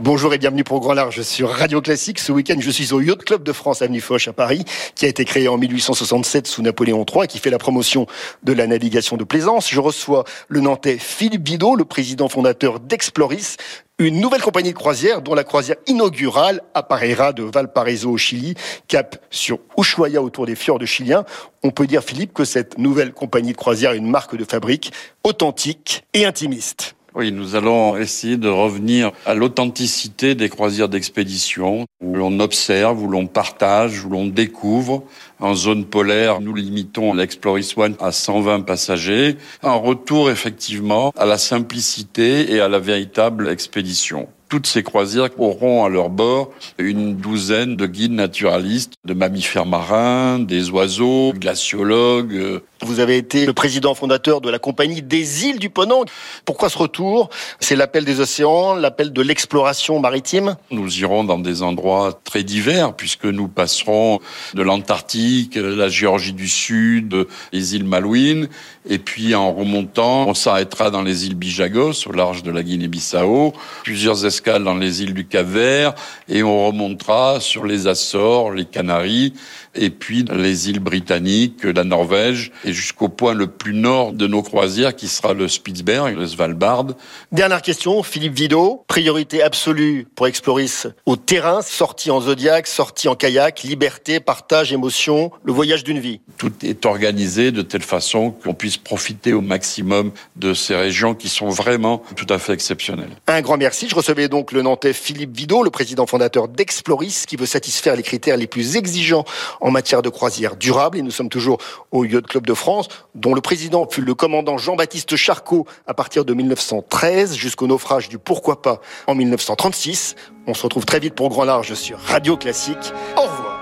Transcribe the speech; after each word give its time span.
Bonjour 0.00 0.32
et 0.32 0.38
bienvenue 0.38 0.62
pour 0.62 0.78
Grand 0.78 0.92
Large 0.92 1.22
sur 1.22 1.50
Radio 1.50 1.80
Classique. 1.80 2.20
Ce 2.20 2.30
week-end, 2.30 2.54
je 2.60 2.70
suis 2.70 2.92
au 2.92 3.00
Yacht 3.00 3.24
Club 3.24 3.42
de 3.42 3.52
France 3.52 3.82
Avenue 3.82 4.00
Foch 4.00 4.28
à 4.28 4.32
Paris, 4.32 4.64
qui 4.94 5.06
a 5.06 5.08
été 5.08 5.24
créé 5.24 5.48
en 5.48 5.58
1867 5.58 6.46
sous 6.46 6.62
Napoléon 6.62 7.04
III 7.04 7.24
et 7.24 7.26
qui 7.26 7.40
fait 7.40 7.50
la 7.50 7.58
promotion 7.58 8.06
de 8.44 8.52
la 8.52 8.68
navigation 8.68 9.16
de 9.16 9.24
plaisance. 9.24 9.68
Je 9.68 9.80
reçois 9.80 10.22
le 10.46 10.60
Nantais 10.60 10.98
Philippe 10.98 11.42
Bidot, 11.42 11.74
le 11.74 11.84
président 11.84 12.28
fondateur 12.28 12.78
d'Exploris, 12.78 13.56
une 13.98 14.20
nouvelle 14.20 14.40
compagnie 14.40 14.70
de 14.70 14.78
croisière 14.78 15.20
dont 15.20 15.34
la 15.34 15.42
croisière 15.42 15.78
inaugurale 15.88 16.62
appareillera 16.74 17.32
de 17.32 17.42
Valparaiso 17.42 18.08
au 18.08 18.18
Chili, 18.18 18.54
cap 18.86 19.16
sur 19.30 19.58
Ushuaia 19.76 20.22
autour 20.22 20.46
des 20.46 20.54
fjords 20.54 20.78
de 20.78 20.86
chiliens. 20.86 21.24
On 21.64 21.72
peut 21.72 21.88
dire, 21.88 22.04
Philippe, 22.04 22.34
que 22.34 22.44
cette 22.44 22.78
nouvelle 22.78 23.12
compagnie 23.12 23.50
de 23.50 23.56
croisière 23.56 23.90
est 23.90 23.98
une 23.98 24.08
marque 24.08 24.36
de 24.36 24.44
fabrique 24.44 24.92
authentique 25.24 26.04
et 26.14 26.24
intimiste. 26.24 26.94
Oui, 27.18 27.32
nous 27.32 27.56
allons 27.56 27.96
essayer 27.96 28.36
de 28.36 28.48
revenir 28.48 29.10
à 29.26 29.34
l'authenticité 29.34 30.36
des 30.36 30.48
croisières 30.48 30.88
d'expédition, 30.88 31.84
où 32.00 32.14
l'on 32.14 32.38
observe, 32.38 33.02
où 33.02 33.08
l'on 33.08 33.26
partage, 33.26 34.04
où 34.04 34.08
l'on 34.08 34.28
découvre. 34.28 35.02
En 35.40 35.56
zone 35.56 35.84
polaire, 35.84 36.40
nous 36.40 36.54
limitons 36.54 37.14
l'Exploris 37.14 37.74
One 37.76 37.96
à 37.98 38.12
120 38.12 38.60
passagers. 38.60 39.36
En 39.64 39.80
retour, 39.80 40.30
effectivement, 40.30 41.12
à 41.16 41.26
la 41.26 41.38
simplicité 41.38 42.54
et 42.54 42.60
à 42.60 42.68
la 42.68 42.78
véritable 42.78 43.48
expédition 43.48 44.28
toutes 44.48 44.66
ces 44.66 44.82
croisières 44.82 45.28
auront 45.38 45.84
à 45.84 45.88
leur 45.88 46.08
bord 46.08 46.50
une 46.78 47.16
douzaine 47.16 47.76
de 47.76 47.86
guides 47.86 48.12
naturalistes, 48.12 48.94
de 49.04 49.14
mammifères 49.14 49.66
marins, 49.66 50.38
des 50.38 50.70
oiseaux, 50.70 51.32
glaciologues. 51.34 52.60
Vous 52.82 53.00
avez 53.00 53.16
été 53.16 53.44
le 53.44 53.52
président 53.52 53.94
fondateur 53.94 54.40
de 54.40 54.50
la 54.50 54.58
compagnie 54.58 55.02
des 55.02 55.46
îles 55.46 55.58
du 55.58 55.68
Ponant. 55.68 56.04
Pourquoi 56.44 56.68
ce 56.68 56.78
retour? 56.78 57.28
C'est 57.58 57.74
l'appel 57.74 58.04
des 58.04 58.20
océans, 58.20 58.74
l'appel 58.74 59.12
de 59.12 59.20
l'exploration 59.20 59.98
maritime? 59.98 60.56
Nous 60.70 61.00
irons 61.00 61.24
dans 61.24 61.38
des 61.38 61.62
endroits 61.62 62.18
très 62.24 62.44
divers 62.44 62.94
puisque 62.94 63.24
nous 63.24 63.48
passerons 63.48 64.20
de 64.54 64.62
l'Antarctique, 64.62 65.56
la 65.56 65.88
Géorgie 65.88 66.32
du 66.32 66.48
Sud, 66.48 67.26
les 67.52 67.74
îles 67.74 67.84
Malouines 67.84 68.48
et 68.88 68.98
puis 68.98 69.34
en 69.34 69.52
remontant, 69.52 70.28
on 70.28 70.34
s'arrêtera 70.34 70.90
dans 70.90 71.02
les 71.02 71.26
îles 71.26 71.34
Bijagos 71.34 72.06
au 72.06 72.12
large 72.12 72.42
de 72.42 72.50
la 72.50 72.62
Guinée-Bissau, 72.62 73.52
plusieurs 73.84 74.24
dans 74.44 74.74
les 74.74 75.02
îles 75.02 75.14
du 75.14 75.26
Cap-Vert 75.26 75.94
et 76.28 76.42
on 76.42 76.68
remontera 76.68 77.40
sur 77.40 77.64
les 77.64 77.86
Açores, 77.86 78.52
les 78.52 78.64
Canaries 78.64 79.34
et 79.74 79.90
puis 79.90 80.24
les 80.30 80.70
îles 80.70 80.80
britanniques, 80.80 81.64
la 81.64 81.84
Norvège 81.84 82.52
et 82.64 82.72
jusqu'au 82.72 83.08
point 83.08 83.34
le 83.34 83.46
plus 83.46 83.74
nord 83.74 84.12
de 84.12 84.26
nos 84.26 84.42
croisières 84.42 84.96
qui 84.96 85.08
sera 85.08 85.34
le 85.34 85.48
Spitzberg, 85.48 86.16
le 86.16 86.26
Svalbard. 86.26 86.86
Dernière 87.32 87.62
question, 87.62 88.02
Philippe 88.02 88.34
Vido, 88.34 88.84
priorité 88.86 89.42
absolue 89.42 90.06
pour 90.14 90.26
Exploris 90.26 90.84
au 91.06 91.16
terrain, 91.16 91.62
sortie 91.62 92.10
en 92.10 92.20
zodiac, 92.20 92.66
sortie 92.66 93.08
en 93.08 93.14
kayak, 93.14 93.62
liberté, 93.62 94.20
partage, 94.20 94.72
émotion, 94.72 95.30
le 95.44 95.52
voyage 95.52 95.84
d'une 95.84 95.98
vie. 95.98 96.20
Tout 96.38 96.52
est 96.62 96.86
organisé 96.86 97.52
de 97.52 97.62
telle 97.62 97.82
façon 97.82 98.30
qu'on 98.30 98.54
puisse 98.54 98.76
profiter 98.76 99.32
au 99.32 99.40
maximum 99.40 100.12
de 100.36 100.54
ces 100.54 100.74
régions 100.74 101.14
qui 101.14 101.28
sont 101.28 101.48
vraiment 101.48 102.02
tout 102.16 102.26
à 102.28 102.38
fait 102.38 102.52
exceptionnelles. 102.52 103.10
Un 103.26 103.40
grand 103.40 103.56
merci. 103.56 103.88
Je 103.88 103.94
recevais 103.94 104.27
donc 104.28 104.52
le 104.52 104.62
Nantais 104.62 104.92
Philippe 104.92 105.36
Vidot, 105.36 105.62
le 105.62 105.70
président 105.70 106.06
fondateur 106.06 106.48
d'Exploris, 106.48 107.24
qui 107.26 107.36
veut 107.36 107.46
satisfaire 107.46 107.96
les 107.96 108.02
critères 108.02 108.36
les 108.36 108.46
plus 108.46 108.76
exigeants 108.76 109.24
en 109.60 109.70
matière 109.70 110.02
de 110.02 110.08
croisière 110.08 110.56
durable. 110.56 110.98
Et 110.98 111.02
nous 111.02 111.10
sommes 111.10 111.28
toujours 111.28 111.58
au 111.90 112.04
Yacht 112.04 112.26
Club 112.26 112.46
de 112.46 112.54
France, 112.54 112.88
dont 113.14 113.34
le 113.34 113.40
président 113.40 113.86
fut 113.88 114.02
le 114.02 114.14
commandant 114.14 114.58
Jean-Baptiste 114.58 115.16
Charcot 115.16 115.66
à 115.86 115.94
partir 115.94 116.24
de 116.24 116.34
1913 116.34 117.34
jusqu'au 117.34 117.66
naufrage 117.66 118.08
du 118.08 118.18
Pourquoi 118.18 118.62
pas 118.62 118.80
en 119.06 119.14
1936. 119.14 120.14
On 120.46 120.54
se 120.54 120.62
retrouve 120.62 120.84
très 120.84 121.00
vite 121.00 121.14
pour 121.14 121.28
Grand 121.28 121.44
Large 121.44 121.74
sur 121.74 121.98
Radio 121.98 122.36
Classique. 122.36 122.92
Au 123.16 123.22
revoir. 123.22 123.58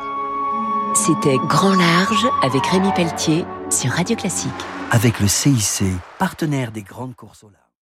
C'était 0.94 1.36
Grand 1.48 1.74
Large 1.74 2.26
avec 2.42 2.66
Rémi 2.66 2.90
Pelletier 2.94 3.44
sur 3.70 3.90
Radio 3.90 4.16
Classique. 4.16 4.50
Avec 4.90 5.20
le 5.20 5.28
CIC, 5.28 5.82
partenaire 6.18 6.72
des 6.72 6.82
grandes 6.82 7.14
courses 7.14 7.44
au 7.44 7.50
large. 7.50 7.65